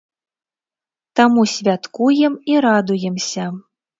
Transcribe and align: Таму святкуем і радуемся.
Таму 1.19 1.43
святкуем 1.55 2.33
і 2.53 2.57
радуемся. 2.67 3.45